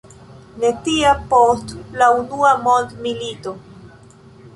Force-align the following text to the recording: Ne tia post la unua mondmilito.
Ne 0.61 0.69
tia 0.85 1.11
post 1.33 1.73
la 2.03 2.07
unua 2.21 2.55
mondmilito. 2.69 3.55